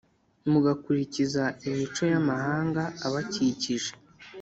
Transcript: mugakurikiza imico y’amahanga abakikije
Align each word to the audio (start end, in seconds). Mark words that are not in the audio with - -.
mugakurikiza 0.51 1.43
imico 1.67 2.01
y’amahanga 2.11 2.83
abakikije 3.05 3.91